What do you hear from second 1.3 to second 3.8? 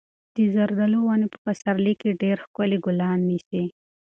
په پسرلي کې ډېر ښکلي ګلان نیسي.